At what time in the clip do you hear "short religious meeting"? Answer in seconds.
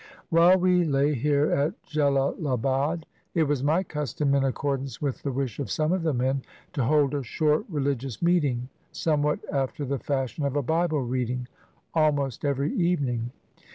7.21-8.69